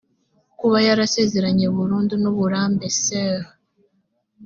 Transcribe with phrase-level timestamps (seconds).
[0.59, 3.49] kuba yarasezeranye burundu n uburambe soeurs